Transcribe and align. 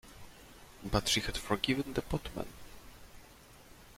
But 0.83 1.07
she 1.07 1.19
had 1.19 1.37
forgiven 1.37 1.93
the 1.93 2.01
pot 2.01 2.35
man. 2.35 2.47